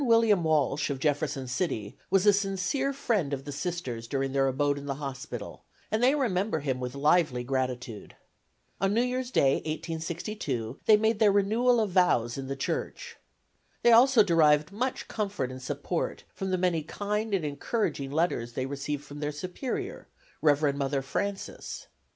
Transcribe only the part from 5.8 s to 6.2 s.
and they